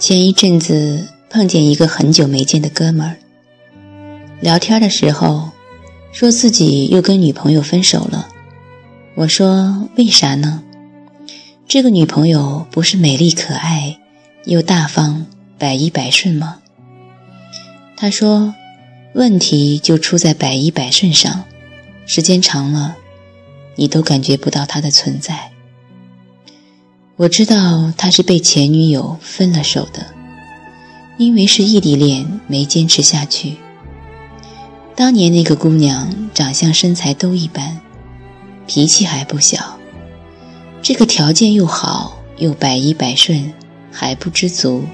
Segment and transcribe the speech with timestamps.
[0.00, 3.18] 前一阵子碰见一个很久没见的哥们儿，
[4.40, 5.50] 聊天的时候
[6.10, 8.26] 说自己又跟女朋友分手了。
[9.14, 10.62] 我说为啥呢？
[11.68, 13.98] 这个女朋友不是美丽可爱
[14.46, 15.26] 又大方、
[15.58, 16.60] 百依百顺吗？
[17.94, 18.54] 他说
[19.12, 21.44] 问题就出在百依百顺上，
[22.06, 22.96] 时间长了，
[23.76, 25.49] 你都感觉不到她的存在。
[27.20, 30.06] 我知道他是被前女友分了手的，
[31.18, 33.56] 因为是异地恋，没坚持下去。
[34.96, 37.78] 当年那个姑娘长相身材都一般，
[38.66, 39.78] 脾气还不小，
[40.80, 43.52] 这个条件又好又百依百顺，
[43.92, 44.86] 还不知足。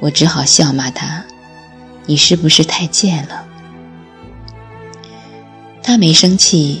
[0.00, 1.26] 我只好笑骂他
[2.08, 3.44] ：“你是不是太贱了？”
[5.84, 6.80] 他没生气，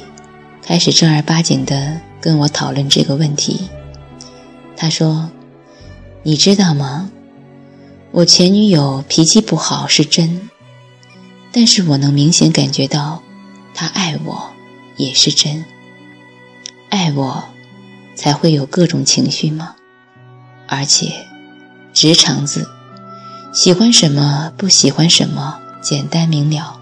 [0.62, 3.68] 开始正儿八经的跟我讨论这个问题。
[4.82, 5.30] 他说
[6.24, 7.08] ：“你知道吗？
[8.10, 10.50] 我前女友脾气不好是真，
[11.52, 13.22] 但是我能明显感觉到，
[13.76, 14.50] 她爱我
[14.96, 15.64] 也是真。
[16.90, 17.44] 爱我，
[18.16, 19.76] 才会有各种情绪吗？
[20.66, 21.26] 而且，
[21.92, 22.68] 直肠子，
[23.54, 26.80] 喜欢什么不喜欢什么，简单明了，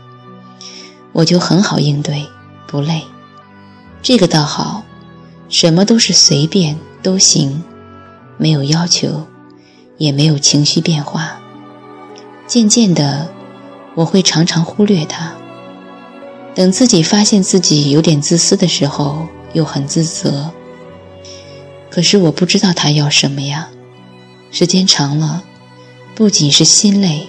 [1.12, 2.26] 我就很好应对，
[2.66, 3.02] 不累。
[4.00, 4.84] 这个倒好，
[5.50, 7.62] 什么都是随便都行。”
[8.40, 9.26] 没有要求，
[9.98, 11.38] 也没有情绪变化。
[12.46, 13.28] 渐渐的，
[13.94, 15.34] 我会常常忽略他。
[16.54, 20.50] 等自己发现自己有点自私的时候，又很自责。
[21.90, 23.68] 可是我不知道他要什么呀。
[24.50, 25.44] 时间长了，
[26.14, 27.28] 不仅是心累，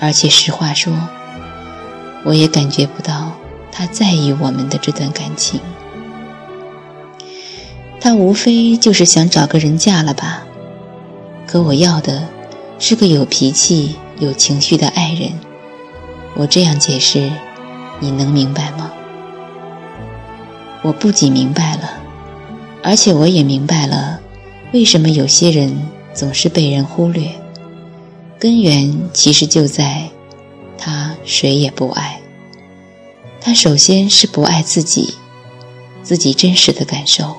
[0.00, 0.92] 而且实话说，
[2.24, 3.30] 我也感觉不到
[3.70, 5.60] 他在意我们的这段感情。
[8.02, 10.42] 他无非就是想找个人嫁了吧，
[11.46, 12.26] 可我要的
[12.80, 15.30] 是个有脾气、有情绪的爱人。
[16.34, 17.30] 我这样解释，
[18.00, 18.90] 你能明白吗？
[20.82, 21.92] 我不仅明白了，
[22.82, 24.18] 而且我也明白了，
[24.72, 25.72] 为什么有些人
[26.12, 27.30] 总是被人忽略。
[28.36, 30.02] 根源其实就在
[30.76, 32.20] 他谁也不爱。
[33.40, 35.14] 他首先是不爱自己，
[36.02, 37.36] 自己真实的感受。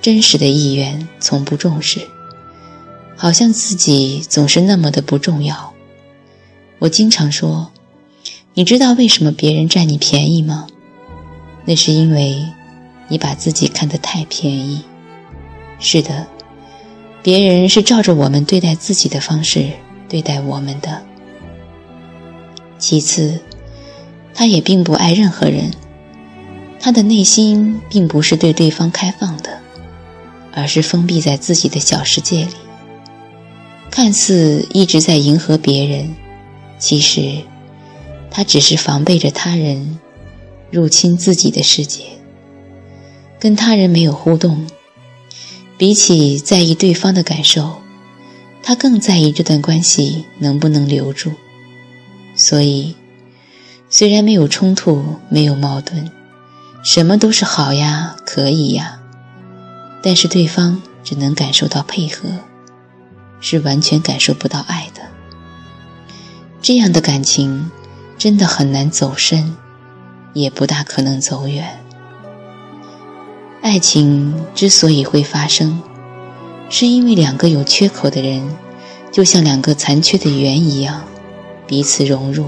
[0.00, 2.00] 真实的意愿从不重视，
[3.16, 5.74] 好像自己总是那么的不重要。
[6.78, 7.70] 我经常说
[8.54, 10.66] ：“你知道为什么别人占你便宜吗？
[11.66, 12.42] 那是因为
[13.08, 14.82] 你把自己看得太便宜。”
[15.78, 16.26] 是的，
[17.22, 19.70] 别人是照着我们对待自己的方式
[20.08, 21.02] 对待我们的。
[22.78, 23.38] 其次，
[24.32, 25.70] 他也并不爱任何人，
[26.80, 29.60] 他的内心并不是对对方开放的。
[30.52, 32.54] 而是封闭在自己的小世界里，
[33.90, 36.14] 看似一直在迎合别人，
[36.78, 37.42] 其实
[38.30, 39.98] 他只是防备着他人
[40.70, 42.04] 入侵自己的世界。
[43.38, 44.66] 跟他人没有互动，
[45.78, 47.80] 比起在意对方的感受，
[48.62, 51.32] 他更在意这段关系能不能留住。
[52.36, 52.94] 所以，
[53.88, 56.10] 虽然没有冲突，没有矛盾，
[56.84, 58.99] 什么都是好呀，可以呀。
[60.02, 62.28] 但是对方只能感受到配合，
[63.40, 65.02] 是完全感受不到爱的。
[66.62, 67.70] 这样的感情
[68.16, 69.56] 真的很难走深，
[70.32, 71.78] 也不大可能走远。
[73.60, 75.82] 爱情之所以会发生，
[76.70, 78.42] 是因为两个有缺口的人，
[79.12, 81.04] 就像两个残缺的圆一样，
[81.66, 82.46] 彼此融入，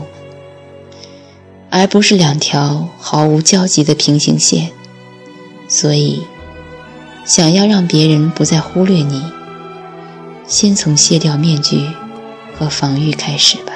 [1.69, 4.71] 而不是两条毫无交集的平行线。
[5.69, 6.23] 所以。
[7.25, 9.23] 想要让别人不再忽略你，
[10.47, 11.87] 先从卸掉面具
[12.59, 13.72] 和防御开始吧。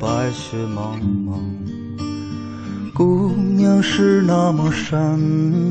[0.00, 0.96] 白雪茫
[1.26, 1.40] 茫，
[2.94, 5.18] 姑娘是那么善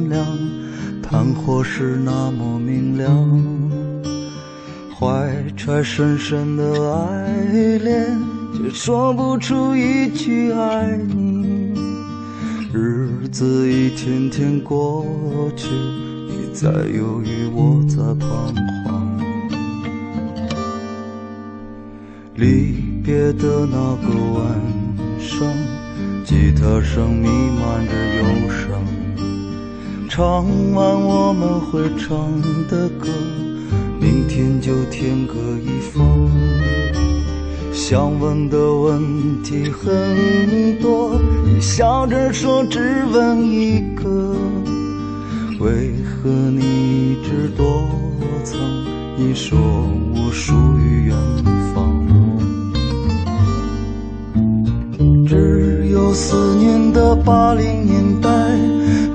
[0.10, 0.26] 良，
[1.02, 3.10] 炭火是那么明亮，
[5.00, 7.32] 怀揣深深的爱
[7.78, 8.18] 恋，
[8.54, 11.74] 却说不出一句爱你。
[12.74, 15.06] 日子一天天过
[15.56, 18.54] 去，你在犹豫，我在彷
[18.84, 19.08] 徨。
[22.36, 22.76] 离
[23.08, 24.44] 别的那个晚
[25.18, 25.48] 上，
[26.26, 28.84] 吉他声弥漫着忧伤，
[30.10, 30.44] 唱
[30.74, 32.30] 完我们会唱
[32.68, 33.08] 的歌，
[33.98, 36.30] 明天就天各一方。
[37.72, 44.36] 想问的问题很多，你笑着说只问一个，
[45.62, 47.90] 为何你一直躲
[48.44, 48.60] 藏？
[49.16, 49.58] 你说
[50.14, 51.16] 我属于远
[51.74, 52.06] 方，
[55.28, 58.30] 只有思念的八零年代，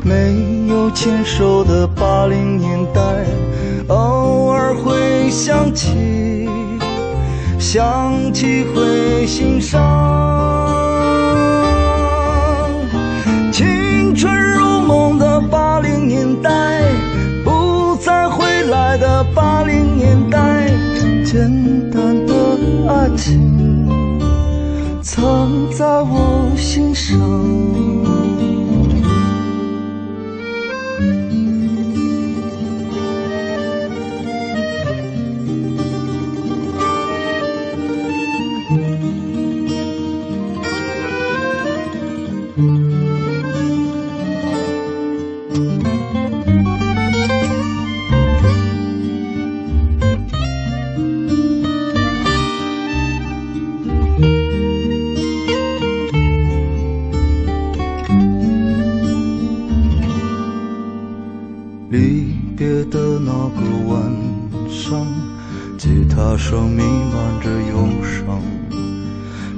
[0.03, 3.25] 没有牵手的八零年代，
[3.89, 6.47] 偶尔会想起。
[7.59, 9.81] 想起会心伤，
[13.51, 16.51] 青春如梦的八零年代，
[17.43, 20.69] 不再回来的八零年代，
[21.25, 21.49] 简
[21.91, 22.35] 单的
[22.89, 23.52] 爱情
[25.03, 27.19] 藏在我心上。
[62.13, 64.03] 离别的那个晚
[64.69, 65.07] 上，
[65.79, 68.39] 吉他声弥漫着忧伤。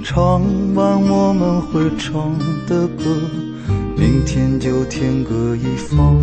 [0.04, 0.40] 唱
[0.72, 3.02] 完我们会唱的歌，
[3.96, 6.16] 明天就天各一方。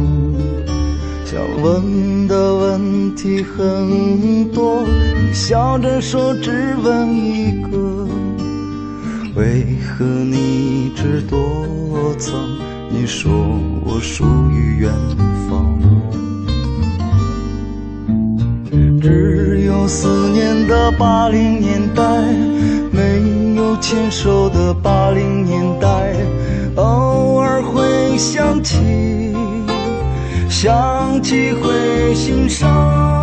[1.26, 8.08] 想问的问题很多，你笑着说只问一个，
[9.36, 11.38] 为何你一直躲
[12.18, 12.34] 藏？
[12.94, 13.32] 你说
[13.86, 14.92] 我属于远
[15.50, 15.80] 方。
[19.02, 22.04] 只有思念的八零年代，
[22.92, 26.14] 没有牵手的八零年代，
[26.76, 29.34] 偶尔会想起，
[30.48, 33.21] 想起会心伤。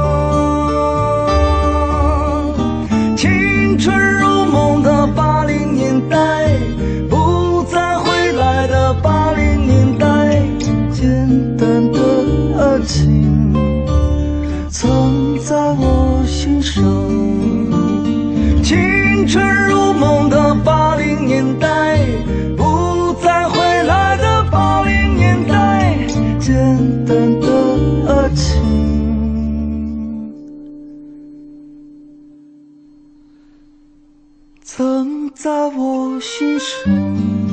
[18.63, 21.99] 青春如梦的八零年代，
[22.57, 26.07] 不再回来的八零年代，
[26.39, 26.55] 简
[27.05, 27.47] 单的
[28.07, 28.63] 爱情，
[34.63, 37.48] 曾在我心上。